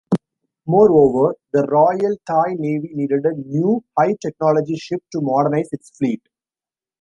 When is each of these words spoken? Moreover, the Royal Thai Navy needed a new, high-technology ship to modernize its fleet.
Moreover, 0.65 1.35
the 1.53 1.61
Royal 1.67 2.17
Thai 2.25 2.55
Navy 2.57 2.89
needed 2.93 3.23
a 3.23 3.33
new, 3.35 3.81
high-technology 3.95 4.75
ship 4.77 5.03
to 5.11 5.21
modernize 5.21 5.69
its 5.71 5.95
fleet. 5.95 6.23